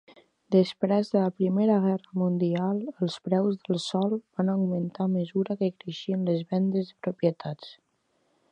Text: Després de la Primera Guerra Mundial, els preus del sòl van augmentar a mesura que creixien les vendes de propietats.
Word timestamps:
Després 0.53 1.09
de 1.15 1.17
la 1.23 1.33
Primera 1.41 1.75
Guerra 1.83 2.21
Mundial, 2.21 2.79
els 3.07 3.17
preus 3.29 3.59
del 3.67 3.81
sòl 3.83 4.15
van 4.41 4.51
augmentar 4.55 5.07
a 5.07 5.13
mesura 5.19 5.59
que 5.61 5.73
creixien 5.85 6.25
les 6.31 6.45
vendes 6.55 6.91
de 6.93 6.99
propietats. 7.09 7.73